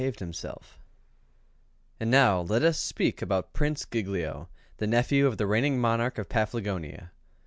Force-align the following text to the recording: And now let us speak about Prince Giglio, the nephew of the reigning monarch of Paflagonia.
And 1.99 2.09
now 2.09 2.39
let 2.41 2.63
us 2.63 2.79
speak 2.79 3.21
about 3.21 3.53
Prince 3.53 3.85
Giglio, 3.85 4.49
the 4.77 4.87
nephew 4.87 5.27
of 5.27 5.37
the 5.37 5.45
reigning 5.45 5.79
monarch 5.79 6.17
of 6.17 6.27
Paflagonia. 6.27 7.11